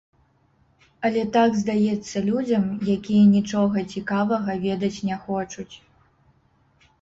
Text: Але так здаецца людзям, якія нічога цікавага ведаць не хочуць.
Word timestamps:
Але 1.09 1.21
так 1.35 1.51
здаецца 1.63 2.23
людзям, 2.29 2.65
якія 2.95 3.23
нічога 3.35 3.77
цікавага 3.97 4.57
ведаць 4.65 4.93
не 5.11 5.21
хочуць. 5.29 5.69